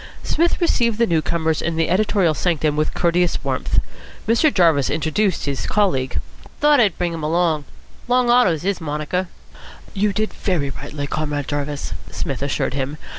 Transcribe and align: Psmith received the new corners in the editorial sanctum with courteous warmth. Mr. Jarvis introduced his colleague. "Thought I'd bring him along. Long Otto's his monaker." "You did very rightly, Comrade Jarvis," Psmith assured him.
Psmith 0.23 0.59
received 0.59 0.97
the 0.97 1.05
new 1.05 1.21
corners 1.21 1.61
in 1.61 1.75
the 1.75 1.87
editorial 1.87 2.33
sanctum 2.33 2.75
with 2.75 2.95
courteous 2.95 3.37
warmth. 3.43 3.77
Mr. 4.27 4.51
Jarvis 4.51 4.89
introduced 4.89 5.45
his 5.45 5.67
colleague. 5.67 6.19
"Thought 6.59 6.79
I'd 6.79 6.97
bring 6.97 7.13
him 7.13 7.21
along. 7.21 7.65
Long 8.07 8.27
Otto's 8.27 8.63
his 8.63 8.79
monaker." 8.79 9.27
"You 9.93 10.11
did 10.11 10.33
very 10.33 10.71
rightly, 10.71 11.05
Comrade 11.05 11.47
Jarvis," 11.47 11.93
Psmith 12.09 12.41
assured 12.41 12.73
him. 12.73 12.97